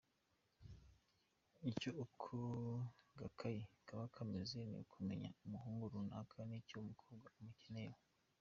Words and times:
Icyo 1.71 1.89
ako 2.03 2.37
gakayi 3.19 3.61
kaba 3.87 4.05
kamaze 4.15 4.57
ni 4.69 4.75
ukumenya 4.83 5.29
umuhungu 5.43 5.83
runaka 5.93 6.37
nicyo 6.49 6.75
umukobwa 6.79 7.27
amukeneyeho. 7.37 7.99